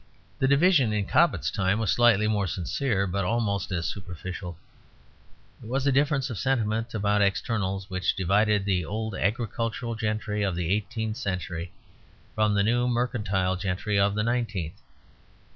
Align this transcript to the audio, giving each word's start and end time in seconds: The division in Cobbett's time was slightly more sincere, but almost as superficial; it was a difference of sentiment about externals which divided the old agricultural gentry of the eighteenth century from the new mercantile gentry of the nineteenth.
The 0.39 0.47
division 0.47 0.91
in 0.93 1.05
Cobbett's 1.05 1.51
time 1.51 1.77
was 1.77 1.91
slightly 1.91 2.27
more 2.27 2.47
sincere, 2.47 3.05
but 3.05 3.23
almost 3.23 3.71
as 3.71 3.85
superficial; 3.87 4.57
it 5.61 5.67
was 5.67 5.85
a 5.85 5.91
difference 5.91 6.31
of 6.31 6.39
sentiment 6.39 6.95
about 6.95 7.21
externals 7.21 7.87
which 7.87 8.15
divided 8.15 8.65
the 8.65 8.83
old 8.83 9.13
agricultural 9.13 9.93
gentry 9.93 10.41
of 10.41 10.55
the 10.55 10.73
eighteenth 10.73 11.17
century 11.17 11.71
from 12.33 12.55
the 12.55 12.63
new 12.63 12.87
mercantile 12.87 13.55
gentry 13.55 13.99
of 13.99 14.15
the 14.15 14.23
nineteenth. 14.23 14.81